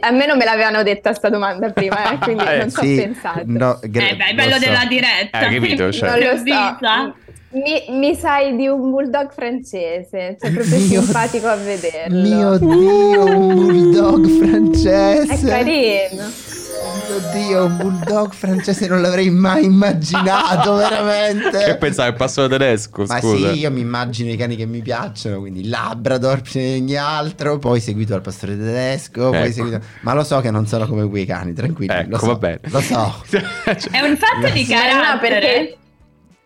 [0.00, 2.82] A me non me l'avevano detta sta domanda prima, eh, quindi Eh, non ci ho
[2.82, 3.42] Sì, pensato.
[3.46, 4.58] no, gra- eh beh, è lo bello so.
[4.58, 5.40] della diretta.
[5.48, 6.10] Eh, capito, cioè.
[6.10, 7.14] Non lo so.
[7.50, 12.20] Mi, mi sai di un bulldog francese, cioè proprio Mio- simpatico a vederlo.
[12.20, 15.32] Mio Dio, un bulldog francese.
[15.46, 16.24] È carino.
[17.08, 21.64] Mio Dio, un bulldog francese non l'avrei mai immaginato, veramente.
[21.64, 23.52] Che pensavo il passo tedesco, Ma scusa.
[23.52, 27.80] sì, io mi immagino i cani che mi piacciono, quindi Labrador di ogni altro, poi
[27.80, 29.52] seguito dal pastore tedesco, poi Ecco.
[29.52, 29.80] seguito...
[30.00, 31.92] Ma lo so che non sono come quei cani, tranquilli.
[31.94, 32.60] Ecco, lo so, va bene.
[32.64, 33.22] Lo so.
[33.30, 35.76] È un fatto di carattere.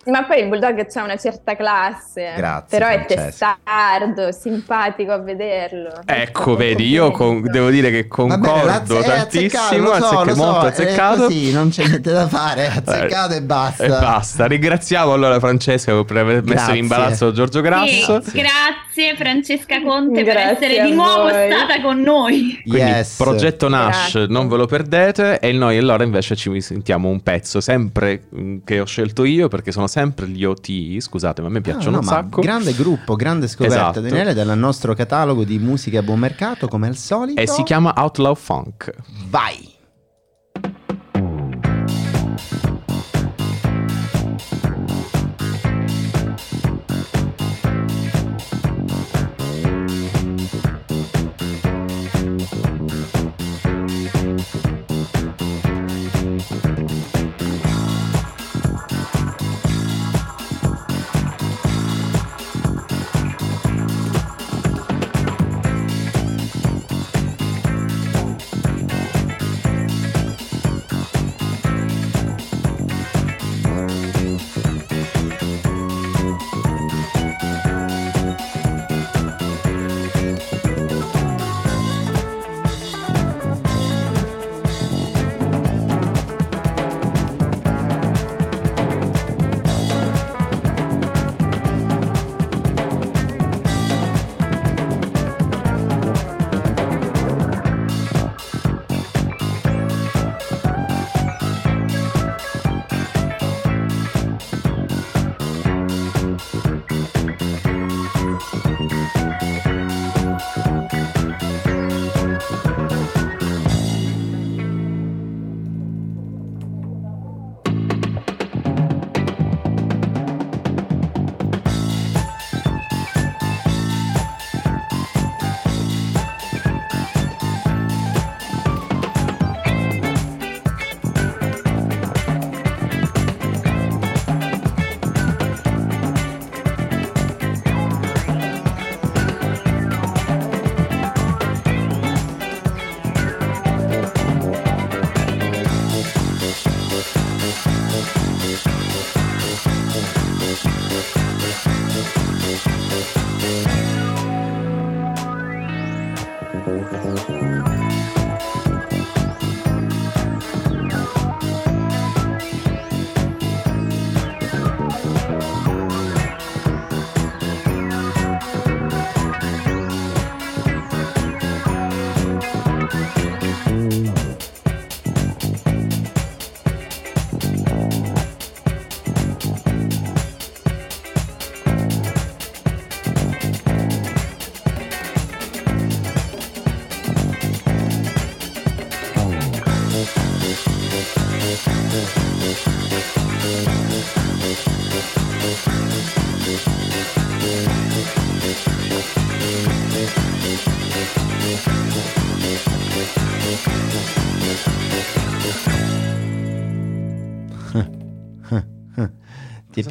[0.06, 2.32] Ma poi il bulldog c'ha una certa classe.
[2.34, 3.58] Grazie, Però è Francesca.
[3.62, 5.90] testardo, simpatico a vederlo.
[6.06, 10.24] Ecco, vedi, io con- devo dire che bene, concordo è tantissimo, azzeccato, lo so, azzecca-
[10.24, 11.22] lo so, molto è azzeccato.
[11.24, 13.84] così, non c'è niente da fare, è azzeccato e basta.
[13.84, 14.46] E basta.
[14.46, 16.72] Ringraziamo allora Francesca per aver messo Grazie.
[16.76, 18.22] in imbarazzo Giorgio Sì, Grasso.
[18.32, 21.50] grazie Francesca Conte per Grazie essere a di nuovo voi.
[21.52, 22.58] stata con noi.
[22.62, 23.16] Quindi Yes.
[23.16, 24.26] progetto Nash Grazie.
[24.28, 28.80] non ve lo perdete e noi allora invece ci sentiamo un pezzo sempre mm, che
[28.80, 32.04] ho scelto io perché sono sempre gli OT, scusate ma a me piacciono Ah, un
[32.06, 34.00] no, ma sacco Grande gruppo, grande scoperta, Esatto.
[34.00, 37.40] Daniele, del nostro catalogo di musica a buon mercato, come al solito.
[37.40, 38.92] e si chiama Outlaw Funk.
[39.28, 39.68] Vai!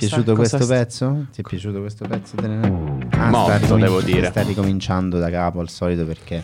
[0.05, 1.25] È piaciuto questo sta- pezzo?
[1.31, 2.35] Ti è piaciuto questo pezzo?
[2.35, 2.67] Telene?
[3.11, 4.27] Ah, Molto, sta ricomin- devo dire.
[4.29, 6.41] Sta ricominciando da capo al solito perché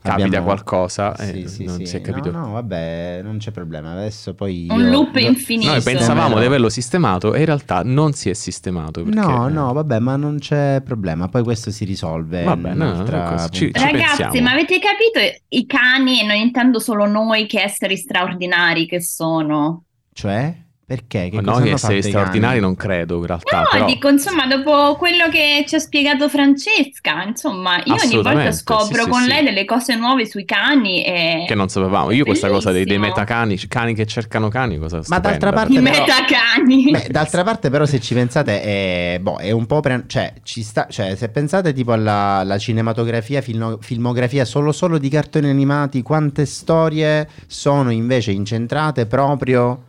[0.00, 1.86] Capita abbiamo- qualcosa Sì, e sì, non sì.
[1.86, 2.30] si è capito.
[2.30, 3.92] No, no, vabbè, non c'è problema.
[3.92, 5.72] Adesso poi Un io- loop lo- infinito.
[5.72, 6.40] Noi pensavamo Sì.
[6.40, 9.02] di averlo sistemato e in realtà non si è sistemato.
[9.02, 9.18] Perché...
[9.18, 11.28] No, no, vabbè, ma non c'è problema.
[11.28, 12.44] Poi questo si risolve.
[12.44, 13.86] Vabbè, no, un'altra cosa- ci- puntata.
[13.90, 14.46] Ragazzi, pensiamo.
[14.48, 19.82] ma avete capito i cani, e non intendo solo noi che esseri straordinari che sono?
[20.12, 20.54] Cioè?
[20.88, 21.28] Perché?
[21.28, 23.58] Che esseri fatto i straordinari non credo in realtà.
[23.58, 23.84] No, però...
[23.84, 29.02] dico, insomma, dopo quello che ci ha spiegato Francesca, insomma, io ogni volta scopro sì,
[29.02, 29.28] sì, con sì.
[29.28, 31.44] lei delle cose nuove sui cani e...
[31.46, 32.10] Che non sapevamo.
[32.10, 33.20] Io questa cosa dei, dei Bellissimo.
[33.20, 36.90] metacani, cani che cercano cani, cosa Ma d'altra parte I però- metacani.
[36.90, 39.80] Beh, d'altra parte, però, se ci pensate, è, boh, è un po'.
[39.80, 45.10] pre- cioè, ci sta, cioè, se pensate tipo alla, cinematografia, filno- filmografia solo, solo di
[45.10, 49.82] cartoni animati, quante storie sono invece incentrate proprio.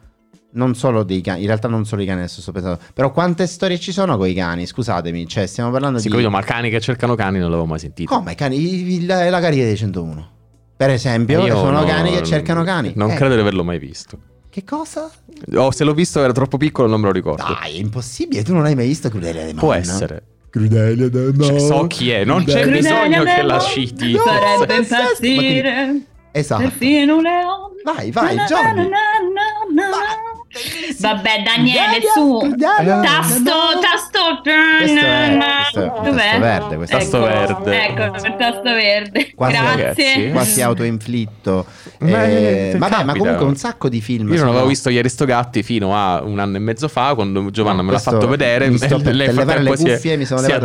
[0.52, 3.46] Non solo dei cani, in realtà non solo i cani, adesso sto pensando, però quante
[3.46, 4.66] storie ci sono con i cani?
[4.66, 6.12] Scusatemi, cioè, stiamo parlando Sì, di.
[6.12, 8.14] capito, ma cani che cercano cani non l'avevo mai sentito.
[8.16, 9.06] Come i cani?
[9.06, 10.28] La, la carica dei 101.
[10.76, 12.94] Per esempio, Io sono no- cani che cercano cani.
[12.96, 14.18] Non Eh, credo di averlo mai visto.
[14.50, 15.12] Che cosa?
[15.56, 17.44] O se l'ho visto era troppo piccolo, non me lo ricordo.
[17.44, 20.24] Dai, è impossibile, tu non hai mai visto Crudelia de Può essere.
[20.50, 21.42] Crudelia de Mon.
[21.44, 24.12] Cioè, so chi è, non c'è Crudelia bisogno Crudelia che la citi.
[24.14, 26.62] No, Farebbe impazzire Esatto.
[26.64, 27.68] perfino un leone.
[27.84, 28.46] Vai, vai, Na,
[30.52, 31.14] Bellissimo.
[31.14, 32.56] Vabbè, Daniele, su.
[32.58, 34.18] Tasto, tasto.
[34.42, 35.38] Questo è-
[36.02, 37.84] questo è- verde, questo Tasto verde.
[37.86, 39.32] Ecco, il tasto verde.
[39.36, 39.76] Quasi- Grazie.
[39.76, 40.30] ragazzi.
[40.32, 41.66] Quasi autoinflitto.
[42.00, 44.32] Ma, Eh, eh, vabbè, ma comunque un sacco di film.
[44.34, 47.50] Io non avevo visto ieri sto gatti fino a un anno e mezzo fa, quando
[47.52, 48.70] Giovanna me l'ha fatto vedere.
[48.70, 50.56] mi sto per nel levare le frattempo si è- cuffie, mi sono si è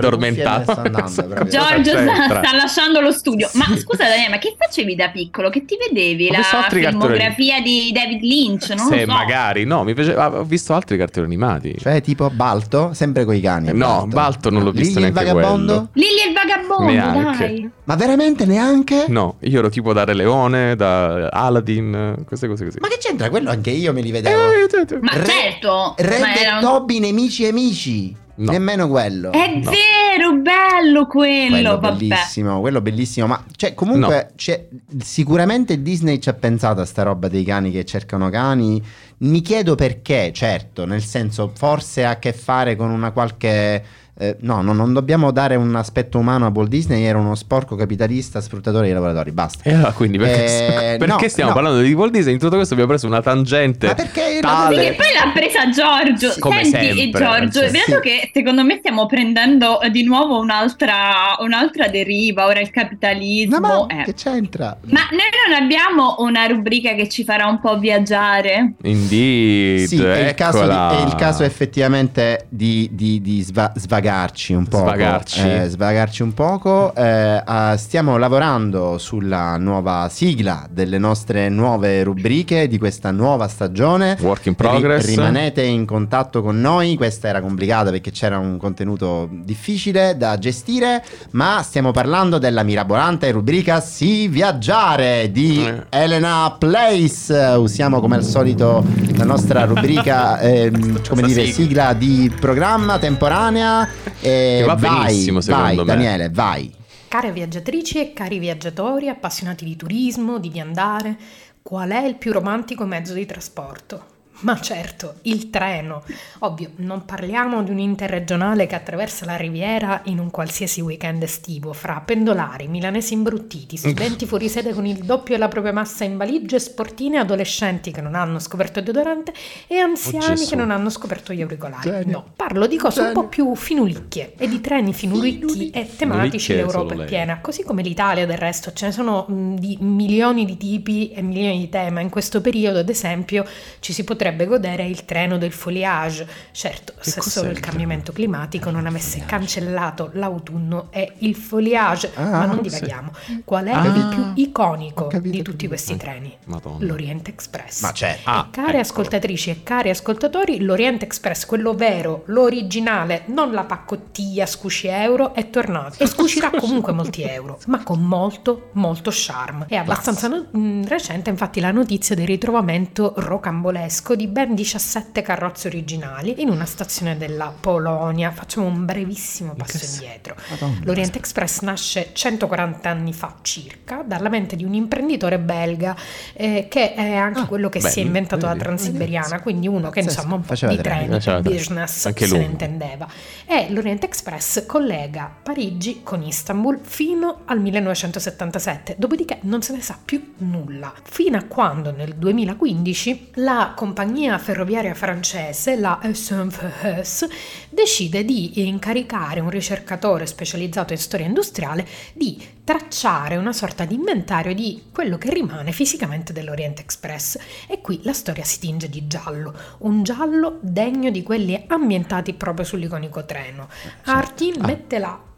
[0.62, 1.44] sto andando.
[1.49, 3.49] Giorgio sta, lasciando lo studio.
[3.55, 5.51] Ma scusa, Daniele, ma che facevi da piccolo?
[5.51, 6.29] Che ti vedevi?
[6.29, 8.68] Ho La filmografia di David Lynch?
[8.70, 9.16] Non Se lo so.
[9.18, 10.38] magari, no, mi piaceva.
[10.38, 11.74] Ho visto altri cartoni animati.
[11.78, 13.72] Cioè, tipo Balto, sempre con i cani.
[13.72, 15.72] No, Balto non l'ho visto Lily il neanche vagabondo?
[15.72, 15.88] quello.
[15.94, 17.46] Lily e il vagabondo, Neanche.
[17.46, 17.70] dai.
[17.84, 19.06] Ma veramente neanche?
[19.08, 22.78] No, io ero tipo da Re Leone, da Aladdin, queste cose così.
[22.80, 23.28] Ma che c'entra?
[23.30, 24.52] Quello anche io me li vedevo.
[24.52, 28.16] Eh, Ma Re- certo, Red ma era Toby nemici e amici.
[28.37, 28.50] No.
[28.50, 29.30] Nemmeno quello.
[29.30, 29.70] È No.
[29.70, 31.96] vero, bello quello, quello vabbè.
[31.96, 33.26] bellissimo, quello bellissimo.
[33.28, 34.66] Ma cioè, comunque, c'è-
[34.98, 38.82] sicuramente Disney ci ha pensato a sta roba dei cani che cercano cani.
[39.18, 43.85] Mi chiedo perché, certo, nel senso, forse ha a che fare con una qualche.
[44.16, 47.74] Eh, no, no, non dobbiamo dare un aspetto umano a Walt Disney, era uno sporco
[47.77, 49.33] capitalista sfruttatore dei lavoratori.
[49.33, 49.68] Basta.
[49.68, 51.55] E allora, quindi perché, Eh, perché no, stiamo no.
[51.57, 52.35] parlando di Walt Disney?
[52.35, 53.87] In tutto questo abbiamo preso una tangente.
[53.88, 56.31] Ma perché tale- Perché poi l'ha presa Giorgio.
[56.31, 57.98] Sì, come Senti, sempre, Giorgio, cioè, sì.
[58.03, 62.46] che secondo me stiamo prendendo eh, di nuovo un'altra, un'altra deriva.
[62.46, 63.59] Ora il capitalismo.
[63.59, 64.05] No, ma eh.
[64.05, 64.77] che c'entra?
[64.87, 68.74] Ma noi non abbiamo una rubrica che ci farà un po' viaggiare?
[68.83, 70.70] Indeed, Sì, è il, caso di-
[71.03, 73.72] è il caso effettivamente di, di- di sva-
[74.05, 74.79] svagarci un po'.
[74.79, 75.40] Svagarci.
[75.69, 76.95] svagarci un poco.
[76.95, 84.17] Eh, ah, stiamo lavorando sulla nuova sigla delle nostre nuove rubriche di questa nuova stagione.
[84.21, 85.07] Work in Ri- progress.
[85.07, 86.97] rimanete in contatto con noi.
[86.97, 91.03] Questa era complicata perché c'era un contenuto difficile da gestire.
[91.31, 95.85] Ma stiamo parlando della mirabolante rubrica Sì Viaggiare di Eh.
[95.88, 97.33] Elena Place.
[97.57, 98.85] Usiamo come al solito
[99.17, 103.93] la nostra rubrica, ehm, come dire, sigla di programma temporanea.
[104.20, 105.94] E Che va vai, benissimo, vai, secondo me.
[105.94, 106.72] Daniele, vai.
[107.09, 111.16] Care viaggiatrici e cari viaggiatori appassionati di turismo, di viandare,
[111.62, 114.12] qual è il più romantico mezzo di trasporto?
[114.40, 116.03] Ma certo, il treno.
[116.40, 121.73] Ovvio, non parliamo di un interregionale che attraversa la riviera in un qualsiasi weekend estivo,
[121.73, 126.59] fra pendolari, milanesi imbruttiti, studenti fuori sede con il doppio della propria massa in valigie,
[126.59, 129.33] sportine, adolescenti che non hanno scoperto il deodorante
[129.66, 130.51] e anziani Gesù.
[130.51, 131.90] che non hanno scoperto gli auricolari.
[131.90, 132.12] Genio.
[132.12, 133.29] No, parlo di cose un po' Genio.
[133.29, 138.38] più finulicchie e di treni finulicchi e tematici l'Europa è piena, così come l'Italia del
[138.38, 142.03] resto, ce ne sono di milioni di tipi e milioni di temi.
[142.03, 143.47] In questo periodo, ad esempio,
[143.81, 146.27] ci si potrebbe godere il treno del foliage.
[146.51, 151.12] Certo, se cos'è solo il il treno cambiamento del climatico non avesse cancellato l'autunno e
[151.18, 152.11] il foliage.
[152.14, 152.62] Ah, Ma non sì.
[152.62, 153.12] divaghiamo.
[153.44, 156.37] Qual è Ah, il più iconico di tutti questi treni?
[156.47, 156.85] Madonna.
[156.85, 157.83] L'Oriente Express.
[157.83, 158.18] Ma c'è.
[158.25, 158.81] Ah, Care eccolo.
[158.81, 165.51] ascoltatrici e cari ascoltatori, l'Oriente Express, quello vero, l'originale, non la paccottiglia scuci euro, è
[165.51, 169.66] tornato e scucirà comunque molti euro, ma con molto, molto charme.
[169.68, 175.22] È abbastanza no- mh, recente infatti la notizia del ritrovamento rocambolesco disco di ben 17
[175.22, 178.31] carrozze originali in una stazione della Polonia.
[178.31, 180.37] Facciamo un brevissimo passo indietro.
[180.50, 180.79] Madonna.
[180.85, 185.96] L'Orient Express nasce 140 anni fa circa dalla mente di un imprenditore belga
[186.33, 189.90] eh, che è anche Ah, quello che beh, si è inventato la Transiberiana, quindi uno
[189.90, 192.50] che insomma un po' di treni, business Anche se ne lui.
[192.50, 193.09] intendeva.
[193.46, 199.98] E l'Orient Express collega Parigi con Istanbul fino al 1977, dopodiché non se ne sa
[200.03, 204.03] più nulla, fino a quando nel 2015 la compagnia
[204.38, 207.27] ferroviaria francese, la SNCF,
[207.71, 214.55] decide di incaricare un ricercatore specializzato in storia industriale di tracciare una sorta di inventario
[214.55, 217.38] di quello che rimane fisicamente dell'Orient Express.
[217.67, 222.64] E qui la storia si tinge di giallo, un giallo degno di quelli ambientati proprio
[222.64, 223.69] sull'iconico treno.
[224.05, 224.67] Artin Ah.
[224.67, 225.34] mette l'app,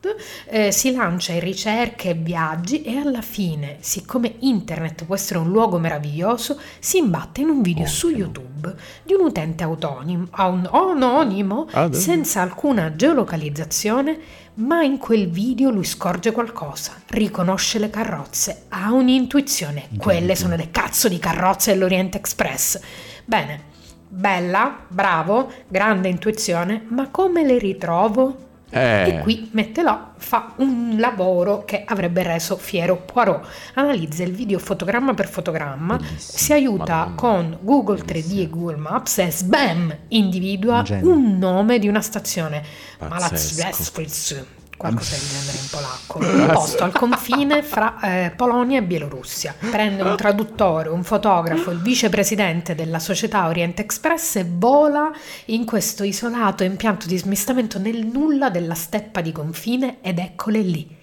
[0.47, 5.51] eh, si lancia in ricerche e viaggi e alla fine, siccome internet può essere un
[5.51, 11.69] luogo meraviglioso, si imbatte in un video su YouTube di un utente autonim- aun- anonimo
[11.73, 14.19] Ah, senza alcuna geolocalizzazione,
[14.55, 20.71] ma in quel video lui scorge qualcosa, riconosce le carrozze, ha un'intuizione, quelle sono le
[20.71, 22.81] cazzo di carrozze dell'Orient Express.
[23.25, 23.75] Bene,
[24.09, 28.45] bella, bravo, grande intuizione, ma come le ritrovo?
[28.69, 33.47] Eh, E qui mette là, fa un lavoro che avrebbe reso fiero Poirot.
[33.75, 36.39] Analizza il video fotogramma per fotogramma, Bellissimo.
[36.39, 37.15] si aiuta Madonna.
[37.15, 39.97] con Google 3D e Google Maps e sbam!
[40.09, 41.11] Individua Un genio.
[41.13, 42.63] un nome di una stazione.
[42.99, 44.35] Pazzesco.
[44.77, 49.55] Qualcosa del genere in polacco, un posto al confine fra eh, Polonia e Bielorussia.
[49.71, 55.11] Prende un traduttore, un fotografo, il vicepresidente della società Orient Express e vola
[55.47, 60.96] in questo isolato impianto di smistamento nel nulla della steppa di confine ed eccole lì.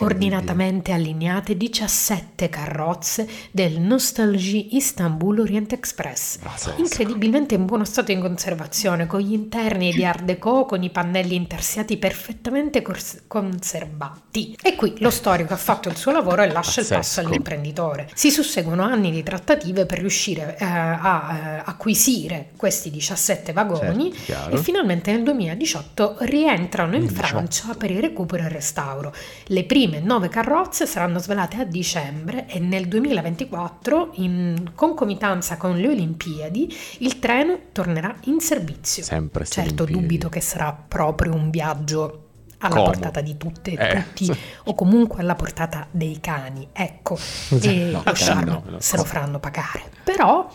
[0.00, 6.80] Ordinatamente allineate 17 carrozze del Nostalgie Istanbul Orient Express, Pazzesco.
[6.80, 11.34] incredibilmente in buono stato di conservazione, con gli interni di Art Deco, con i pannelli
[11.34, 14.56] intersiati perfettamente cors- conservati.
[14.62, 17.28] E qui lo storico ha fatto il suo lavoro e lascia il passo Pazzesco.
[17.28, 18.08] all'imprenditore.
[18.14, 24.54] Si susseguono anni di trattative per riuscire eh, a eh, acquisire questi 17 vagoni Certo,
[24.56, 27.26] e finalmente nel 2018 rientrano in Nel 18.
[27.26, 29.12] Francia per il recupero e il restauro.
[29.46, 35.88] Le prime nove carrozze saranno svelate a dicembre e nel 2024, in concomitanza con le
[35.88, 39.02] Olimpiadi, il treno tornerà in servizio.
[39.02, 40.00] Sempre Certo, Olimpiadi.
[40.00, 42.22] dubito che sarà proprio un viaggio
[42.58, 42.92] alla Comodo.
[42.92, 44.32] portata di tutte e Eh, tutti,
[44.64, 46.68] o comunque alla portata dei cani.
[46.72, 47.18] Ecco,
[47.60, 48.80] e no, lo charme no, no.
[48.80, 49.82] se lo faranno pagare.
[50.02, 50.48] Però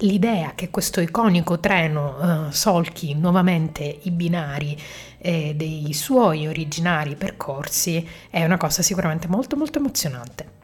[0.00, 4.76] l'idea che questo iconico treno eh, solchi nuovamente i binari
[5.18, 10.57] eh, dei suoi originari percorsi è una cosa sicuramente molto molto emozionante.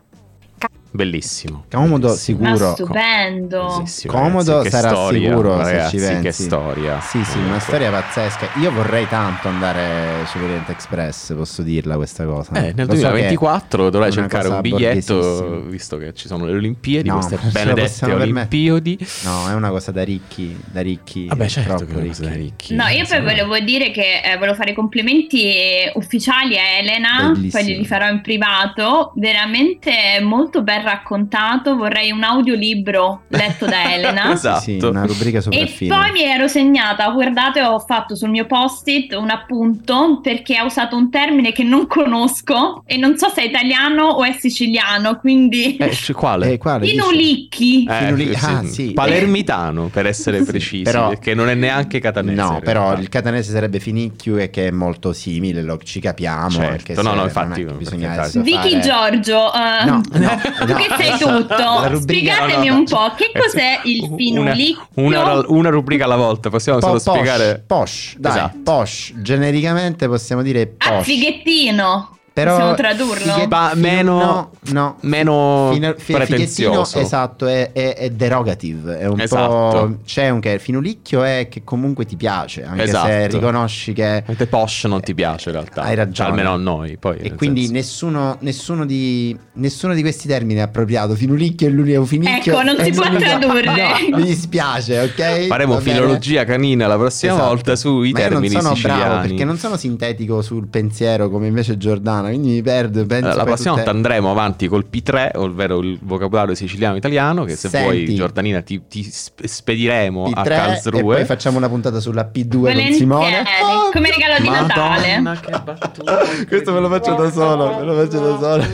[0.95, 1.65] Bellissimo.
[1.73, 2.39] Comodo Bellissimo.
[2.39, 2.75] Ma sicuro.
[2.75, 3.67] stupendo.
[3.79, 6.43] Bellissimo, Comodo ragazzi, che sarà storia, sicuro ragazzi, se ci che pensi.
[6.45, 7.01] storia.
[7.01, 8.49] Sì, sì, una storia pazzesca.
[8.61, 12.53] Io vorrei tanto andare sull'Orient Express, posso dirla questa cosa.
[12.53, 16.53] Eh, nel Lo so che 2024 dovrai cercare un biglietto, visto che ci sono le
[16.53, 18.13] Olimpiadi, No, queste benedette.
[18.13, 18.99] Olimpiadi.
[19.25, 21.27] No, è una cosa da ricchi, da ricchi.
[21.27, 22.43] Vabbè, certo troppo che è una cosa da ricchi.
[22.45, 22.75] ricchi.
[22.77, 23.21] No, io poi Sì.
[23.21, 27.51] volevo dire che eh, volevo fare i complimenti ufficiali a Elena, Bellissimo.
[27.51, 34.33] poi glieli farò in privato, veramente molto ben raccontato, vorrei un audiolibro letto da Elena.
[34.33, 34.61] Esatto.
[34.61, 35.95] Sì, sì, una rubrica E sopraffine.
[35.97, 40.97] poi mi ero segnata, guardate, ho fatto sul mio post-it un appunto perché ha usato
[40.97, 45.77] un termine che non conosco e non so se è italiano o è siciliano, quindi
[45.77, 46.43] Eh, quale?
[46.55, 46.87] Eh, quale?
[46.87, 47.85] inulicchi.
[47.89, 48.93] Eh, sì, ah, sì.
[48.93, 52.41] Palermitano per essere precisi, Però- perché non è neanche catanese.
[52.41, 53.01] No, però realtà.
[53.01, 56.51] il catanese sarebbe finicchio e che è molto simile, lo, ci capiamo.
[56.51, 60.29] Certo, no, no, infatti, bisogna Vicky fare- Giorgio, eh, No, no,
[60.67, 60.97] tu no.
[60.97, 62.01] che sei La tutto, rubrica-
[62.35, 64.87] spiegatemi no, no, un po' che Eh, cos'è il Una- finulicchio.
[64.95, 67.65] Una, una rubrica alla volta, possiamo Po- solo posh, spiegare.
[67.67, 68.59] Posh, dai, Esatto.
[68.63, 69.13] posh.
[69.17, 71.05] Genericamente possiamo dire Ah, posh.
[71.05, 72.14] fighettino.
[72.35, 73.33] Però Possiamo tradurlo?
[73.33, 74.97] fighe- Ma meno- no, no.
[75.03, 76.99] meno Fino- fi- pretenzioso.
[76.99, 78.99] esatto, è, è, è derogative.
[78.99, 79.47] È un Esatto.
[79.53, 79.97] po'.
[80.05, 83.37] C'è un che finulicchio è che comunque ti piace, anche se Esatto.
[83.37, 84.25] riconosci che.
[84.27, 85.83] Mentre Posh non ti piace in realtà.
[85.83, 86.13] Hai ragione.
[86.15, 86.97] Cioè, almeno a noi.
[86.97, 91.15] Poi, E quindi nessuno, nessuno, di, nessuno di questi termini è appropriato.
[91.15, 92.53] Finulicchio e l'unico finicchio.
[92.55, 93.65] Ecco, non si è può l'unico- tradurre.
[94.11, 95.47] No, mi dispiace, ok?
[95.47, 97.49] Faremo filologia canina la prossima Esatto.
[97.49, 99.03] volta sui Ma io termini non sono siciliani.
[99.05, 103.07] bravo perché non sono sintetico sul pensiero come invece Giordano settimana, quindi mi perdo.
[103.07, 107.69] penso Allora, la prossima volta andremo avanti col P3, ovvero il vocabolario siciliano-italiano, che se
[107.69, 108.05] Senti.
[108.05, 111.15] vuoi, Giordanina, ti, ti sp- spediremo a P3 e Karlsruhe.
[111.17, 113.43] poi facciamo una puntata sulla P2 con Volentieri, Simone.
[113.63, 115.19] Oh, come regalo di Natale.
[115.21, 116.19] Madonna, che battuta.
[116.49, 118.65] Questo me lo faccio da solo, me lo faccio da solo.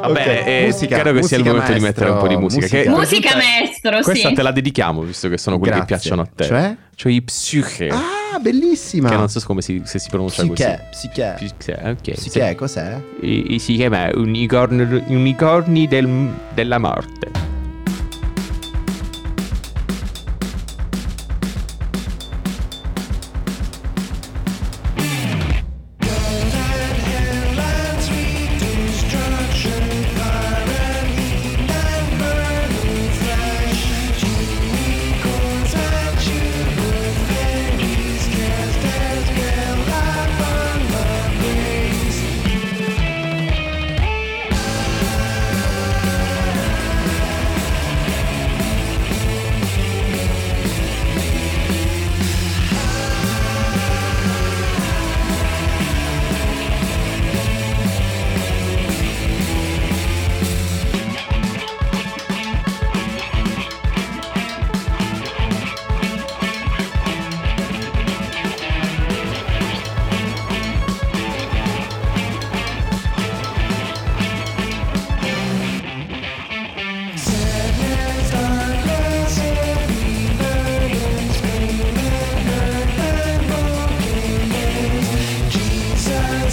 [0.00, 2.88] Va bene, eh, credo che sia il momento di mettere un po' di musica, che-
[2.88, 4.34] Musica maestro, Questa sì.
[4.34, 5.96] te la dedichiamo, visto che sono quelli che Grazie.
[6.10, 6.44] piacciono a te.
[6.44, 6.76] Cioè?
[6.94, 7.88] Cioè i psyche.
[7.88, 9.08] Ah, bellissima.
[9.08, 11.32] Che non so come si, se si pronuncia Psiche, psiche.
[11.38, 11.50] così.
[11.58, 12.10] Psyche, ok.
[12.12, 13.00] Psiche, cos'è?
[13.58, 17.39] Si chiama unicorni, unicorni del- della morte.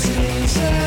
[0.08, 0.87] season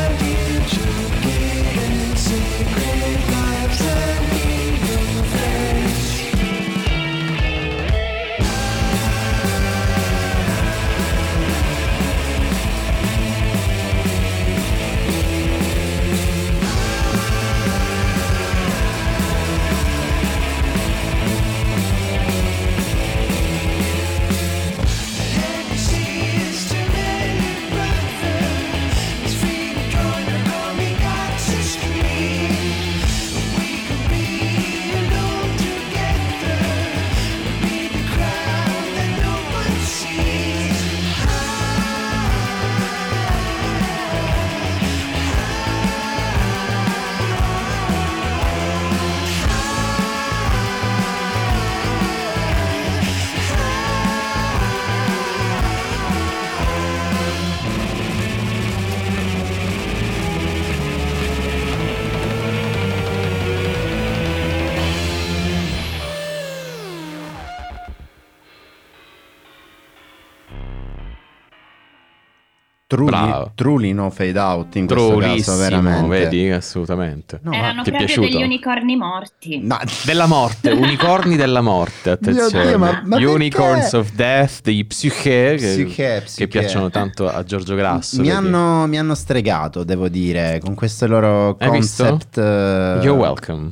[73.55, 76.07] Truly no fade out in questo caso, veramente.
[76.07, 77.39] vedi, assolutamente.
[77.43, 78.27] No, ma- Erano ti è piaciuto?
[78.27, 79.59] degli unicorni morti.
[79.61, 82.67] No, Della morte, unicorni della morte, attenzione.
[82.67, 83.97] Dio, ma- ma Unicorns perché?
[83.97, 86.47] of Death, dei Psyche, che, Psyche, che Psyche.
[86.47, 88.21] piacciono tanto a Giorgio Grasso.
[88.21, 92.03] mi hanno, mi hanno stregato, devo dire, con questo loro Hai visto?
[92.05, 92.37] concept.
[92.37, 93.71] eh, You're welcome.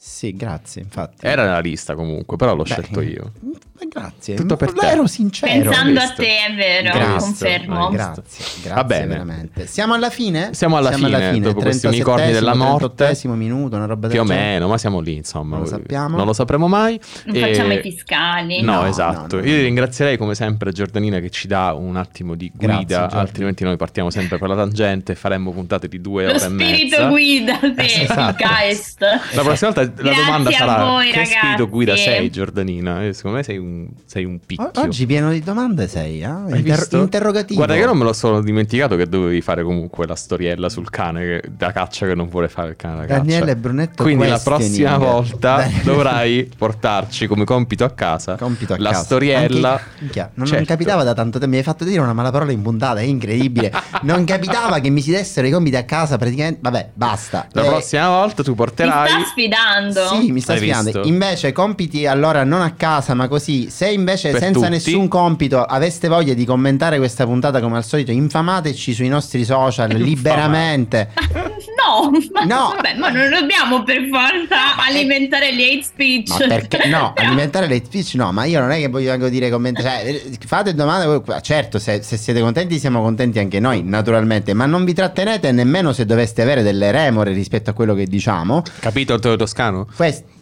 [0.00, 1.26] Sì, grazie, infatti.
[1.26, 3.32] Era nella lista comunque, però l'ho Beh, scelto io.
[3.80, 4.34] Eh, Grazie.
[4.36, 4.86] Tutto per te.
[4.86, 5.52] Ero sincero.
[5.52, 7.88] Pensando a te, è vero, Grazie, confermo.
[7.88, 8.22] eh, Grazie,
[8.62, 9.06] grazie Va bene.
[9.06, 9.66] veramente.
[9.66, 10.50] Siamo alla fine?
[10.52, 13.04] Siamo alla fine, dopo questi unicorni della morte.
[13.12, 14.46] 38esimo minuto, una roba del Più o genere.
[14.50, 15.54] meno, ma siamo lì, insomma.
[15.56, 16.16] Non lo sappiamo.
[16.16, 17.00] Non lo sapremo mai.
[17.24, 18.60] Non E- facciamo i fiscali.
[18.62, 19.36] No, No, esatto.
[19.36, 19.48] no, no.
[19.48, 23.16] Io ringrazierei come sempre Giordanina che ci dà un attimo di Grazie, guida, Giordi.
[23.16, 26.40] altrimenti noi partiamo sempre per la tangente e faremo puntate di due Lo ore e
[26.40, 27.08] spirito mezza.
[27.08, 28.42] guida, sì, Esatto.
[28.42, 29.00] il Geist.
[29.32, 33.04] La prossima volta la Grazie domanda sarà: voi, Che spirito guida sei, Giordanina?
[33.04, 33.67] Eh, secondo me sei un,
[34.06, 34.70] sei un picchio.
[34.76, 36.26] Oggi pieno di domande sei, eh?
[36.56, 37.56] Inter- interrogativo.
[37.64, 41.20] Guarda che non me lo sono dimenticato che dovevi fare comunque la storiella sul cane
[41.20, 43.18] che- da caccia che non vuole fare il cane da caccia.
[43.20, 45.80] Daniele Brunetto Quindi la prossima volta Bene.
[45.84, 49.04] dovrai portarci come compito a casa Compito a la casa.
[49.04, 49.70] storiella.
[49.72, 50.64] Anche- minchia, non, non Certo.
[50.66, 51.46] capitava da tanto tempo.
[51.54, 53.72] Mi hai fatto dire una mala parola in puntata, è incredibile.
[54.02, 56.58] non capitava che mi si dessero i compiti a casa praticamente.
[56.62, 57.46] Vabbè, basta.
[57.52, 60.06] La Eh, prossima volta tu Mi porterai sta sfidando.
[60.20, 60.90] Sì, mi sta Hai sfidando.
[60.92, 61.08] visto?
[61.08, 63.57] Invece, compiti allora non a casa, ma così.
[63.68, 64.70] Se invece Per senza tutti.
[64.72, 69.90] nessun compito aveste voglia di commentare questa puntata come al solito, infamateci sui nostri social
[69.90, 70.08] Infamate.
[70.08, 71.08] liberamente.
[71.88, 72.72] no, ma No.
[72.76, 76.28] vabbè, ma non dobbiamo per forza alimentare gli hate speech.
[76.30, 77.12] Ma perché no?
[77.12, 79.82] Però- alimentare le speech no, ma io non è che voglio anche dire commenti.
[79.82, 81.06] Cioè, fate domande.
[81.06, 84.52] voi- Certo, se, se siete contenti, siamo contenti anche noi, naturalmente.
[84.54, 88.62] Ma non vi trattenete nemmeno se doveste avere delle remore rispetto a quello che diciamo.
[88.80, 89.86] Capito Antonio Toscano?
[89.94, 90.36] Questo.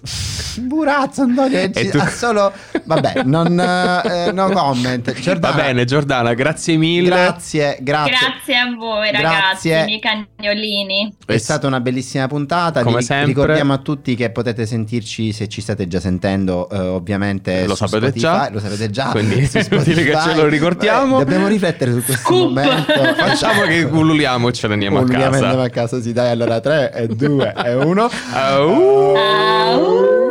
[0.60, 2.52] Burazzo, Antonio, E ci- tu- solo.
[2.84, 5.12] Vabbè, non, eh, no comment.
[5.20, 7.08] Giordana, Va bene, Giordana, grazie mille.
[7.08, 8.12] Grazie, grazie.
[8.16, 9.80] Grazie a voi ragazzi, Grazie.
[9.80, 11.14] i miei cagnolini.
[11.36, 12.82] È stata una bellissima puntata.
[12.82, 13.26] Come Vi sempre.
[13.26, 17.66] ricordiamo a tutti che potete sentirci se ci state già sentendo, eh, ovviamente.
[17.66, 18.20] Lo su sapete Spotify.
[18.20, 18.48] già.
[18.52, 19.06] Lo sapete già.
[19.10, 21.18] Quindi è inutile che ce lo ricordiamo.
[21.18, 22.48] Beh, dobbiamo riflettere su questo Scoop.
[22.48, 22.92] momento.
[23.16, 25.42] Facciamo che ululiamo e ce ne andiamo a Ululiamo e casa.
[25.44, 26.00] andiamo a casa.
[26.00, 28.10] Sì, dai, allora 3 e 2 e 1.
[28.32, 29.14] Au.
[29.16, 30.25] Au.